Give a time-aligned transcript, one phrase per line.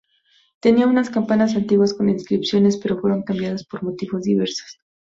[0.61, 4.79] Tenía unas campanas antiguas con inscripciones, pero fueron cambiadas por motivos diversos.